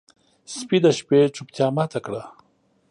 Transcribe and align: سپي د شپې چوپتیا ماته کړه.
سپي 0.53 0.77
د 0.83 0.85
شپې 0.97 1.19
چوپتیا 1.35 1.67
ماته 1.75 1.99
کړه. 2.05 2.23